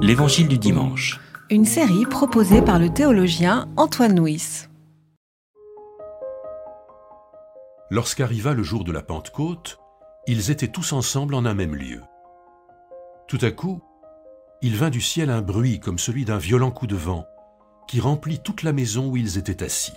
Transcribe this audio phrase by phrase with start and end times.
[0.00, 1.20] L'Évangile du dimanche.
[1.50, 4.66] Une série proposée par le théologien Antoine Nuis.
[7.90, 9.78] Lorsqu'arriva le jour de la Pentecôte,
[10.26, 12.00] ils étaient tous ensemble en un même lieu.
[13.26, 13.82] Tout à coup,
[14.62, 17.26] il vint du ciel un bruit comme celui d'un violent coup de vent,
[17.86, 19.96] qui remplit toute la maison où ils étaient assis.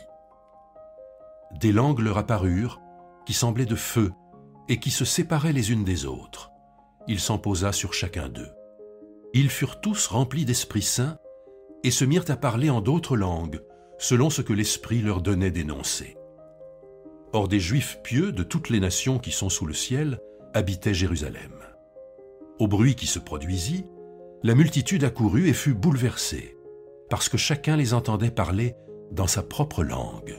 [1.60, 2.82] Des langues leur apparurent,
[3.26, 4.12] qui semblaient de feu,
[4.68, 6.52] et qui se séparaient les unes des autres.
[7.08, 8.52] Il s'en posa sur chacun d'eux.
[9.34, 11.18] Ils furent tous remplis d'Esprit Saint,
[11.84, 13.62] et se mirent à parler en d'autres langues,
[13.98, 16.18] selon ce que l'Esprit leur donnait d'énoncer.
[17.34, 20.20] Or des Juifs pieux de toutes les nations qui sont sous le ciel
[20.54, 21.54] habitaient Jérusalem.
[22.60, 23.86] Au bruit qui se produisit,
[24.44, 26.58] la multitude accourut et fut bouleversée,
[27.10, 28.76] parce que chacun les entendait parler
[29.12, 30.36] dans sa propre langue.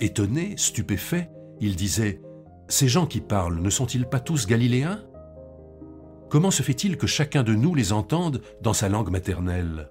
[0.00, 1.28] Étonnés, stupéfaits,
[1.60, 2.20] ils disaient
[2.68, 5.02] Ces gens qui parlent ne sont-ils pas tous galiléens?
[6.28, 9.90] Comment se fait-il que chacun de nous les entende dans sa langue maternelle?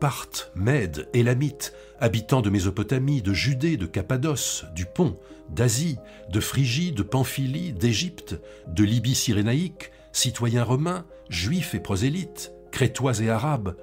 [0.00, 5.14] Parthes, Mèdes, Élamites, habitants de Mésopotamie, de Judée, de Cappadoce, du Pont,
[5.50, 5.98] d'Asie,
[6.28, 13.30] de Phrygie, de Pamphylie, d'Égypte, de Libye cyrénaïque, citoyens romains, juifs et prosélytes, crétois et
[13.30, 13.76] arabes,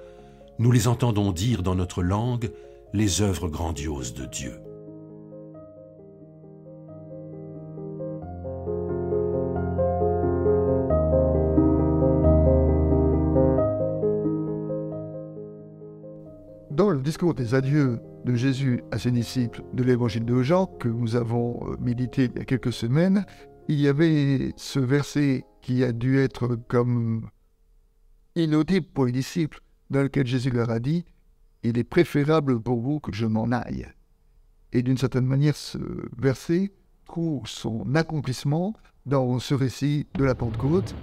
[0.58, 2.50] nous les entendons dire dans notre langue
[2.92, 4.60] les œuvres grandioses de Dieu.
[17.12, 21.60] Discours des adieux de Jésus à ses disciples de l'évangile de Jean, que nous avons
[21.68, 23.26] euh, médité il y a quelques semaines,
[23.68, 27.28] il y avait ce verset qui a dû être comme
[28.34, 29.60] inaudible pour les disciples,
[29.90, 31.04] dans lequel Jésus leur a dit
[31.62, 33.86] Il est préférable pour vous que je m'en aille.
[34.72, 35.76] Et d'une certaine manière, ce
[36.16, 36.72] verset
[37.04, 38.72] trouve son accomplissement
[39.04, 40.94] dans ce récit de la Pentecôte.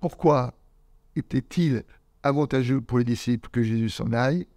[0.00, 0.54] Pourquoi
[1.14, 1.84] était-il
[2.24, 4.48] avantageux pour les disciples que Jésus s'en aille?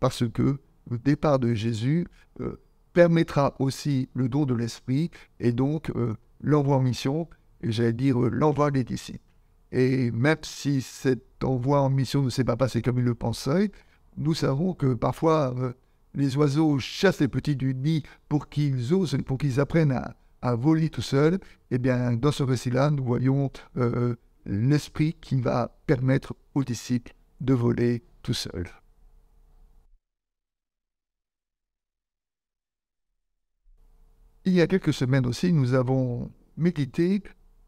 [0.00, 0.58] Parce que
[0.90, 2.06] le départ de Jésus
[2.40, 2.60] euh,
[2.92, 7.28] permettra aussi le don de l'Esprit et donc euh, l'envoi en mission,
[7.62, 9.20] et j'allais dire euh, l'envoi des disciples.
[9.70, 13.70] Et même si cet envoi en mission ne s'est pas passé comme il le pensait,
[14.16, 15.54] nous savons que parfois
[16.14, 19.92] les oiseaux chassent les petits du nid pour qu'ils osent, pour qu'ils apprennent
[20.40, 21.38] à, voler tout seuls.
[21.70, 23.50] Eh bien, dans ce récit-là, nous voyons
[24.46, 27.12] l'esprit qui va permettre aux disciples
[27.42, 28.68] de voler tout seuls.
[34.48, 37.22] Il y a quelques semaines aussi, nous avons médité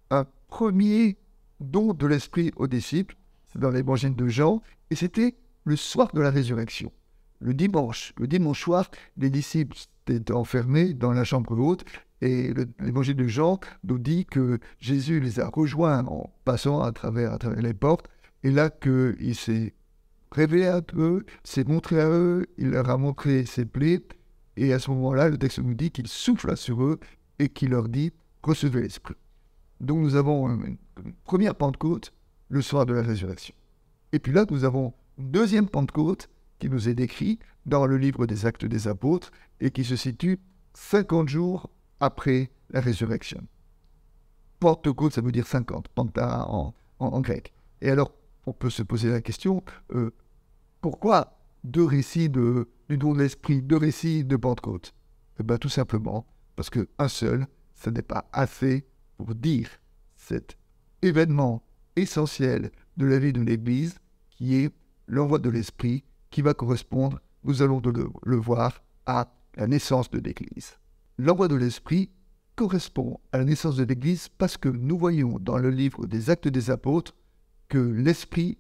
[0.09, 1.19] un premier
[1.61, 3.17] don de l'Esprit aux disciples,
[3.55, 6.91] dans l'évangile de Jean, et c'était le soir de la résurrection.
[7.39, 9.77] Le dimanche, le dimanche soir, les disciples
[10.09, 11.85] étaient enfermés dans la chambre haute,
[12.23, 17.35] et l'évangile de Jean nous dit que Jésus les a rejoints en passant à travers,
[17.35, 18.09] à travers les portes,
[18.43, 19.75] et là qu'il s'est
[20.33, 24.01] révélé à eux, s'est montré à eux, il leur a montré ses plaies,
[24.61, 27.01] et à ce moment-là, le texte nous dit qu'il souffle sur eux
[27.39, 28.13] et qu'il leur dit
[28.43, 29.15] recevez l'Esprit.
[29.81, 30.77] Donc nous avons une,
[31.25, 32.13] première Pentecôte
[32.51, 33.55] le soir de la résurrection.
[34.13, 36.29] Et puis là, nous avons une deuxième Pentecôte
[36.59, 40.39] qui nous est décrite dans le livre des Actes des Apôtres et qui se situe
[40.75, 43.43] 50 jours après la résurrection.
[44.59, 47.55] Pentecôte, ça veut dire 50, panta en, grec.
[47.81, 48.13] Et alors,
[48.47, 49.63] on peut se poser la question,
[49.95, 50.11] euh,
[50.83, 54.93] pourquoi deux récits de, du don de l'esprit, deux récits de Pentecôte
[55.39, 58.85] Eh bien, tout simplement parce qu'un seul, ce n'est pas assez
[59.17, 59.71] pour dire
[60.17, 60.57] cet
[61.01, 61.63] événement
[61.95, 64.75] essentiel de la vie de l'Église qui est
[65.07, 67.81] l'envoi de l'Esprit qui va correspondre, nous allons
[68.25, 70.77] le, voir, à la naissance de l'Église.
[71.17, 72.11] L'envoi de l'Esprit
[72.57, 76.49] correspond à la naissance de l'Église parce que nous voyons dans le livre des Actes
[76.49, 77.15] des Apôtres
[77.69, 78.59] que l'Esprit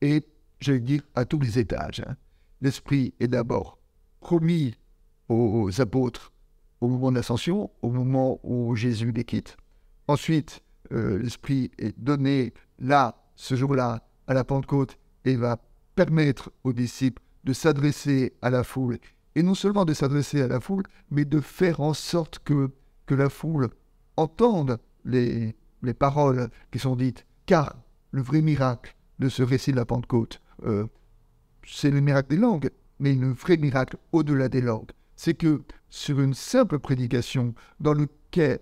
[0.00, 0.28] est,
[0.60, 2.04] j'allais dire, à tous les étages.
[2.06, 2.16] Hein
[2.64, 3.78] l'Esprit est d'abord
[4.20, 4.74] promis
[5.28, 6.32] aux apôtres
[6.80, 9.58] au moment de l'ascension, au moment où Jésus les quitte.
[10.08, 15.58] Ensuite, euh, l'Esprit est donné là, ce jour-là, à la Pentecôte, et va
[15.94, 18.98] permettre aux disciples de s'adresser à la foule.
[19.34, 22.70] Et non seulement de s'adresser à la foule, mais de faire en sorte que,
[23.04, 23.68] que la foule
[24.16, 27.26] entende les, les paroles qui sont dites.
[27.44, 27.76] Car
[28.10, 30.86] le vrai miracle de ce récit de la Pentecôte, euh,
[31.66, 36.20] c'est le miracle des langues, mais le vrai miracle au-delà des langues, c'est que sur
[36.20, 37.94] une simple prédication dans,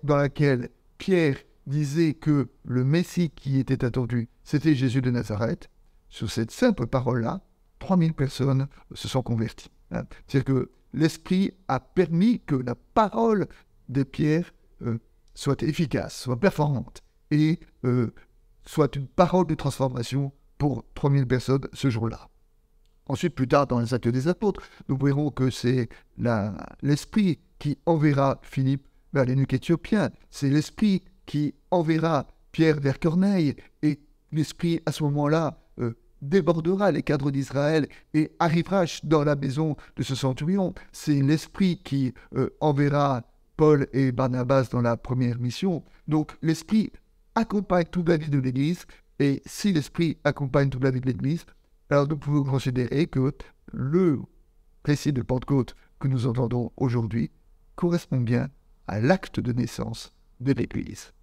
[0.03, 5.69] dans laquelle Pierre disait que le Messie qui était attendu, c'était Jésus de Nazareth,
[6.09, 7.41] sur cette simple parole-là,
[7.79, 9.71] 3000 personnes se sont converties.
[9.91, 10.03] Hein.
[10.27, 13.47] C'est-à-dire que l'Esprit a permis que la parole
[13.89, 14.53] de Pierre
[14.83, 14.99] euh,
[15.33, 17.01] soit efficace, soit performante,
[17.31, 18.13] et euh,
[18.65, 22.29] soit une parole de transformation pour 3000 personnes ce jour-là.
[23.07, 25.89] Ensuite, plus tard, dans les actes des apôtres, nous verrons que c'est
[26.81, 30.09] l'Esprit qui enverra Philippe vers les nuques éthiopiens.
[30.29, 33.55] C'est l'Esprit qui enverra Pierre vers Corneille.
[33.81, 33.99] Et
[34.31, 40.03] l'Esprit, à ce moment-là, euh, débordera les cadres d'Israël et arrivera dans la maison de
[40.03, 40.73] ce centurion.
[40.91, 43.23] C'est l'Esprit qui euh, enverra
[43.57, 45.83] Paul et Barnabas dans la première mission.
[46.07, 46.91] Donc l'Esprit
[47.35, 48.85] accompagne toute la vie de l'Église.
[49.19, 51.45] Et si l'Esprit accompagne toute la vie de l'Église,
[51.89, 53.33] alors nous pouvons considérer que
[53.71, 54.21] le
[54.85, 57.31] récit de Pentecôte que nous entendons aujourd'hui
[57.75, 58.49] correspond bien
[58.87, 61.13] à l'acte de naissance de l'Église.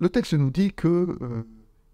[0.00, 1.42] Le texte nous dit que euh,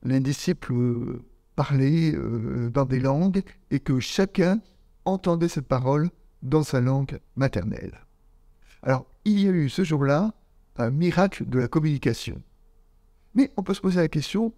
[0.03, 1.23] les disciples
[1.57, 4.61] parlaient euh, dans des langues et que chacun
[5.07, 6.11] entendait cette parole
[6.43, 7.99] dans sa langue maternelle.
[8.83, 10.35] Alors, il y a eu ce jour-là
[10.77, 12.43] un miracle de la communication.
[13.35, 14.53] Mais on peut se poser la question,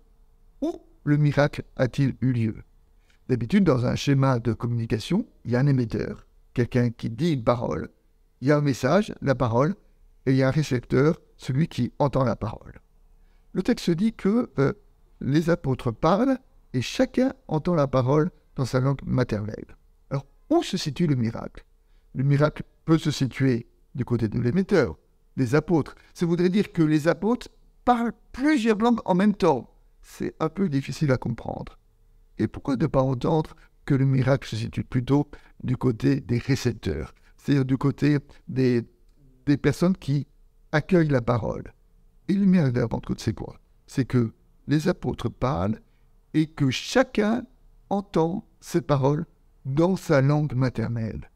[0.60, 2.62] où le miracle a-t-il eu lieu?
[3.28, 7.44] D'habitude, dans un schéma de communication, il y a un émetteur, quelqu'un qui dit une
[7.44, 7.90] parole,
[8.40, 9.74] il y a un message, la parole,
[10.26, 12.80] et il y a un récepteur, celui qui entend la parole
[13.56, 14.74] le texte dit que euh,
[15.22, 16.36] les apôtres parlent
[16.74, 19.78] et chacun entend la parole dans sa langue maternelle.
[20.10, 21.64] Alors, où se situe le miracle?
[22.14, 24.98] Le miracle peut se situer du côté de l'émetteur,
[25.38, 25.94] des apôtres.
[26.12, 27.48] Ça voudrait dire que les apôtres
[27.86, 29.72] parlent plusieurs langues en même temps.
[30.02, 31.78] C'est un peu difficile à comprendre.
[32.36, 33.56] Et pourquoi ne pas entendre
[33.86, 35.30] que le miracle se situe plutôt
[35.62, 38.18] du côté des récepteurs, c'est-à-dire du côté
[38.48, 38.82] des,
[39.46, 40.26] des personnes qui
[40.72, 41.72] accueillent la parole?
[42.28, 43.58] Et le miracle de la Pentecôte, c'est quoi?
[43.86, 44.32] C'est que
[44.66, 45.80] les apôtres parlent
[46.34, 47.46] et que chacun
[47.88, 49.26] entend ces paroles
[49.64, 51.30] dans sa langue maternelle.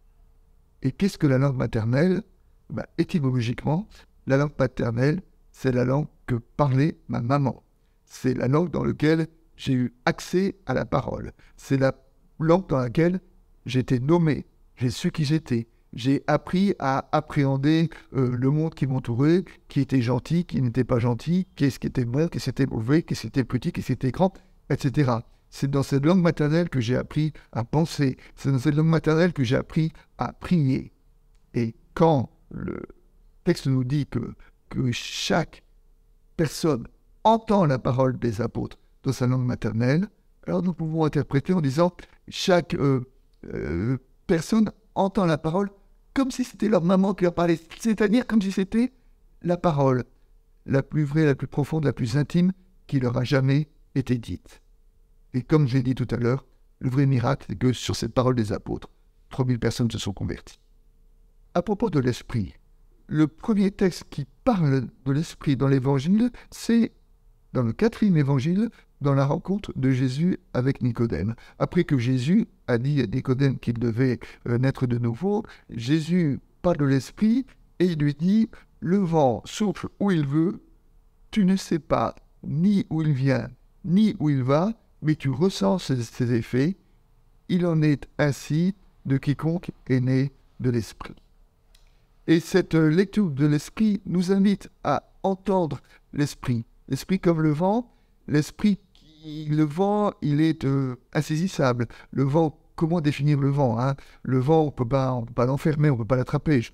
[0.82, 2.22] Et qu'est-ce que la langue maternelle?
[2.70, 3.86] Ben, Étymologiquement,
[4.26, 5.22] la langue maternelle,
[5.60, 7.62] c'est la langue que parlait ma maman.
[8.06, 9.26] C'est la langue dans laquelle
[9.56, 11.32] j'ai eu accès à la parole.
[11.58, 11.92] C'est la
[12.38, 13.20] langue dans laquelle
[13.66, 14.46] j'étais nommé.
[14.76, 20.00] J'ai su qui j'étais j'ai appris à appréhender euh, le monde qui m'entourait, qui était
[20.00, 23.26] gentil, qui n'était pas gentil, qu'est-ce qui était bon, qu'est-ce qui était mauvais, qu'est-ce qui
[23.26, 24.32] était petit, qu'est-ce qui était grand,
[24.70, 25.10] etc.
[25.50, 28.16] C'est dans cette langue maternelle que j'ai appris à penser.
[28.36, 30.92] C'est dans cette langue maternelle que j'ai appris à prier.
[31.54, 32.80] Et quand le
[33.42, 34.34] texte nous dit que,
[34.70, 35.62] que chaque
[36.36, 36.86] personne
[37.24, 40.08] entend la parole des apôtres dans sa langue maternelle,
[40.46, 41.92] alors nous pouvons interpréter en disant
[42.28, 43.04] chaque euh,
[43.52, 45.70] euh, personne entend la parole
[46.14, 48.92] comme si c'était leur maman qui leur parlait, c'est-à-dire comme si c'était
[49.42, 50.04] la parole
[50.66, 52.52] la plus vraie, la plus profonde, la plus intime
[52.86, 54.62] qui leur a jamais été dite.
[55.34, 56.44] Et comme j'ai dit tout à l'heure,
[56.80, 58.88] le vrai miracle, c'est que sur cette parole des apôtres,
[59.30, 60.58] 3000 personnes se sont converties.
[61.54, 62.54] À propos de l'esprit,
[63.10, 66.92] le premier texte qui parle de l'esprit dans l'évangile, c'est
[67.52, 68.70] dans le quatrième évangile,
[69.00, 71.34] dans la rencontre de Jésus avec Nicodème.
[71.58, 76.76] Après que Jésus a dit à Nicodème qu'il devait euh, naître de nouveau, Jésus parle
[76.76, 77.46] de l'Esprit
[77.80, 78.48] et il lui dit,
[78.78, 80.62] le vent souffle où il veut,
[81.32, 82.14] tu ne sais pas
[82.44, 83.48] ni où il vient,
[83.84, 84.72] ni où il va,
[85.02, 86.76] mais tu ressens ses, effets.
[87.48, 90.30] Il en est ainsi de quiconque est né
[90.60, 91.16] de l'Esprit.
[92.30, 95.80] Et cette euh, lecture de l'Esprit nous invite à entendre
[96.12, 96.64] l'Esprit.
[96.86, 97.92] L'Esprit comme le vent,
[98.28, 98.78] l'Esprit
[99.24, 101.88] le vent, il est euh, insaisissable.
[102.12, 103.96] Le vent, comment définir le vent hein?
[104.22, 106.62] Le vent, on ne peut pas, l'enfermer, on ne peut pas l'attraper.
[106.62, 106.70] Je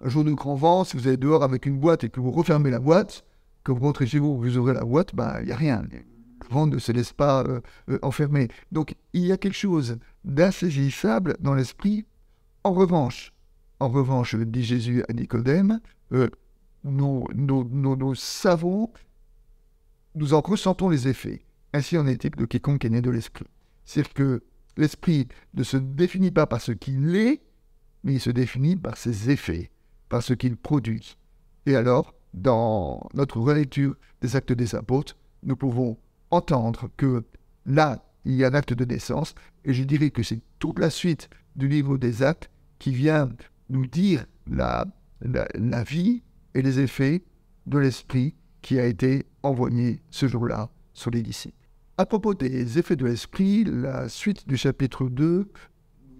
[0.00, 2.32] un jour de grand vent, si vous êtes dehors avec une boîte et que vous
[2.32, 3.24] refermez la boîte,
[3.62, 5.84] que vous rentrez chez vous, vous ouvrez la boîte, ben, il n'y a rien.
[5.92, 6.00] Le
[6.50, 7.60] vent ne se laisse pas euh,
[8.02, 8.48] enfermer.
[8.72, 12.04] Donc, il y a quelque chose d'insaisissable dans l'esprit.
[12.64, 13.32] En revanche,
[13.80, 15.80] en revanche, dit Jésus à Nicodème,
[16.84, 18.90] nous, nous savons,
[20.14, 21.44] nous en ressentons les effets.
[21.72, 23.46] Ainsi en est-il de quiconque est né de l'esprit.
[23.84, 24.42] C'est-à-dire que
[24.76, 27.42] l'esprit ne se définit pas par ce qu'il est,
[28.04, 29.70] mais il se définit par ses effets,
[30.08, 31.16] par ce qu'il produit.
[31.66, 35.98] Et alors, dans notre relecture des actes des apôtres, nous pouvons
[36.30, 37.24] entendre que
[37.66, 40.90] là, il y a un acte de naissance, et je dirais que c'est toute la
[40.90, 43.30] suite du livre des actes qui vient
[43.70, 44.86] nous dire la,
[45.20, 46.22] la vie
[46.54, 47.22] et les effets
[47.66, 51.56] de l'esprit qui a été envoyé ce jour-là sur les disciples.
[51.96, 55.50] À propos des effets de l'esprit, la suite du chapitre 2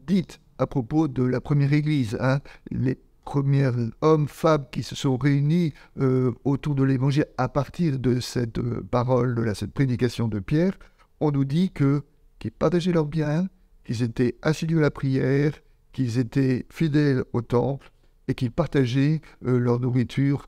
[0.07, 0.27] dit
[0.59, 2.41] à propos de la première Église, hein,
[2.71, 8.21] les premiers hommes, femmes qui se sont réunis euh, autour de l'Évangile à partir de
[8.21, 10.73] cette euh, parole, de cette prédication de Pierre,
[11.21, 12.03] on nous dit que
[12.39, 13.49] qu'ils partageaient leurs biens,
[13.85, 15.53] qu'ils étaient assidus à la prière,
[15.93, 17.91] qu'ils étaient fidèles au temple
[18.29, 20.47] et qu'ils partageaient euh, leur nourriture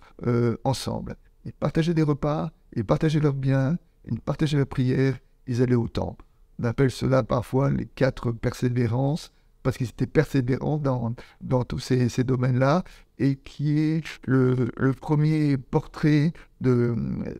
[0.65, 1.17] ensemble.
[1.45, 3.79] Ils partageaient des repas, ils partageaient leurs biens,
[4.11, 6.25] ils partageaient la prière, ils allaient au temple.
[6.61, 9.33] On appelle cela parfois les quatre persévérances,
[9.63, 12.85] parce qu'ils étaient persévérants dans, dans tous ces, domaines-là,
[13.19, 16.95] et qui est le, le premier portrait de,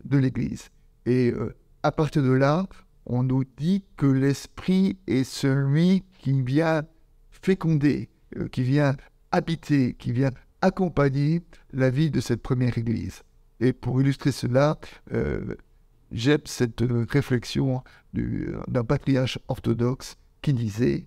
[0.05, 0.69] de l'Église.
[1.05, 2.67] Et euh, à partir de là,
[3.05, 6.83] on nous dit que l'Esprit est celui qui vient
[7.41, 8.95] féconder, euh, qui vient
[9.31, 10.31] habiter, qui vient
[10.61, 11.41] accompagner
[11.73, 13.23] la vie de cette première Église.
[13.59, 14.79] Et pour illustrer cela,
[15.13, 15.55] euh,
[16.11, 17.83] j'aime cette réflexion
[18.13, 21.05] d'un patriarche orthodoxe qui disait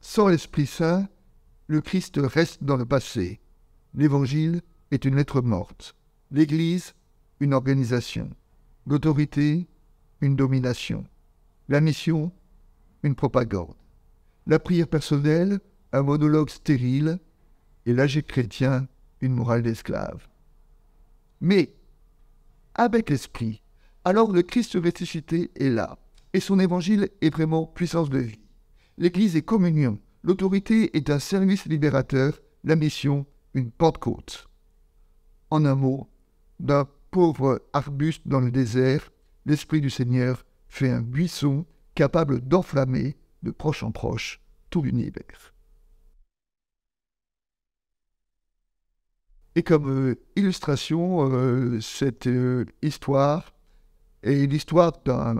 [0.00, 1.08] Sans l'Esprit Saint,
[1.66, 3.40] le Christ reste dans le passé.
[3.94, 5.94] L'Évangile est une lettre morte.
[6.30, 6.94] L'Église,
[7.40, 8.30] une organisation.
[8.86, 9.66] L'autorité,
[10.20, 11.04] une domination.
[11.68, 12.32] La mission,
[13.02, 13.74] une propagande.
[14.46, 15.60] La prière personnelle,
[15.92, 17.18] un monologue stérile.
[17.84, 18.88] Et l'âge chrétien,
[19.20, 20.26] une morale d'esclave.
[21.40, 21.74] Mais,
[22.74, 23.62] avec l'Esprit,
[24.04, 25.98] alors le Christ ressuscité est là.
[26.32, 28.40] Et son évangile est vraiment puissance de vie.
[28.98, 30.00] L'Église est communion.
[30.22, 32.40] L'autorité est un service libérateur.
[32.64, 33.24] La mission,
[33.54, 34.48] une Pentecôte.
[35.50, 36.08] En un mot,
[36.58, 39.12] d'un pauvre arbuste dans le désert,
[39.44, 45.54] l'Esprit du Seigneur fait un buisson capable d'enflammer, de proche en proche, tout l'univers.
[49.54, 53.54] Et comme euh, illustration, euh, cette euh, histoire
[54.22, 55.34] est l'histoire d'un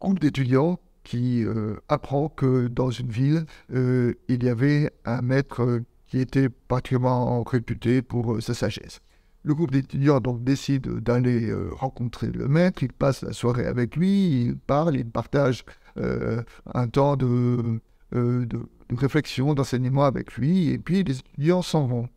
[0.00, 1.44] groupe d'étudiants qui
[1.88, 8.42] apprend que dans une ville, il y avait un maître qui était particulièrement réputé pour
[8.42, 9.00] sa sagesse.
[9.48, 14.42] Le groupe d'étudiants donc décide d'aller rencontrer le maître, il passe la soirée avec lui,
[14.42, 15.64] il parle, il partage
[15.96, 17.80] un temps de,
[18.12, 22.08] de, de réflexion, d'enseignement avec lui, et puis les étudiants s'en vont.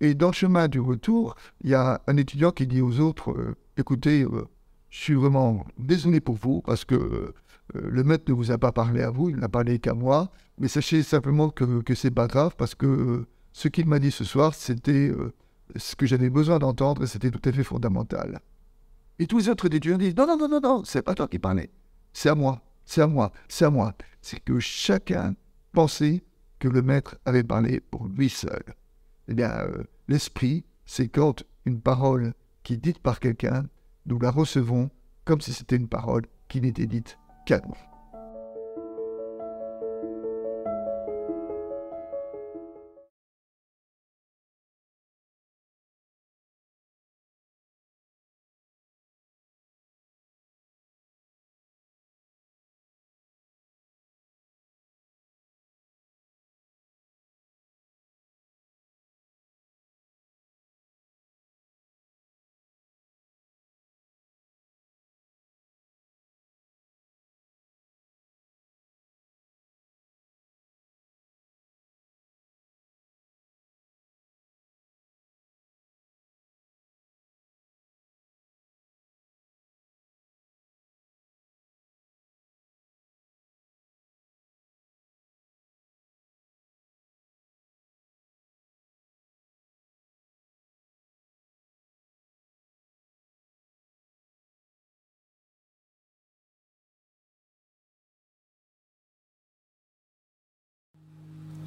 [0.00, 3.32] Et dans le chemin du retour, il y a un étudiant qui dit aux autres
[3.32, 4.46] euh, Écoutez, euh,
[4.88, 7.34] je suis vraiment désolé pour vous parce que euh,
[7.74, 10.30] le maître ne vous a pas parlé à vous, il n'a parlé qu'à moi.
[10.58, 14.24] Mais sachez simplement que, que c'est pas grave parce que ce qu'il m'a dit ce
[14.24, 15.12] soir, c'était
[15.76, 18.40] ce que j'avais besoin d'entendre c'était tout à fait fondamental.
[19.18, 21.38] Et tous les autres étudiants disent Non, non, non, non, non, c'est pas toi qui
[21.38, 21.70] parlais.
[22.12, 23.94] C'est à moi, c'est à moi, c'est à moi.
[24.22, 25.34] C'est que chacun
[25.72, 26.22] pensait
[26.58, 28.62] que le maître avait parlé pour lui seul
[29.30, 32.34] eh bien, euh, l'esprit, c'est quand une parole
[32.64, 33.66] qui est dite par quelqu'un,
[34.06, 34.90] nous la recevons
[35.24, 37.89] comme si c'était une parole qui n'était dite qu'à nous.